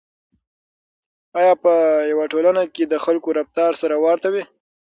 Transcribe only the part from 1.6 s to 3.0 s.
په یوه ټولنه کې د